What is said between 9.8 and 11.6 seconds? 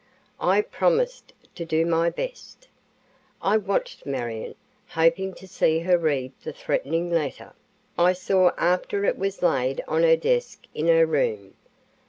on her desk in her room.